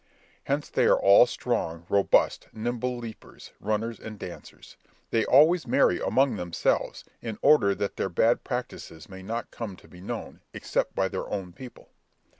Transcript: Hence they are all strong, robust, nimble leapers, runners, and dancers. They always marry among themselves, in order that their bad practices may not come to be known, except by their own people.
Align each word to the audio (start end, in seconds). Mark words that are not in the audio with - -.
Hence 0.45 0.67
they 0.67 0.85
are 0.85 0.97
all 0.99 1.27
strong, 1.27 1.85
robust, 1.87 2.47
nimble 2.53 2.97
leapers, 2.97 3.51
runners, 3.59 3.99
and 3.99 4.17
dancers. 4.17 4.75
They 5.11 5.25
always 5.25 5.67
marry 5.67 5.99
among 6.01 6.37
themselves, 6.37 7.05
in 7.21 7.37
order 7.43 7.75
that 7.75 7.97
their 7.97 8.09
bad 8.09 8.43
practices 8.43 9.07
may 9.09 9.21
not 9.21 9.51
come 9.51 9.75
to 9.75 9.87
be 9.87 10.01
known, 10.01 10.41
except 10.55 10.95
by 10.95 11.07
their 11.07 11.29
own 11.29 11.53
people. 11.53 11.89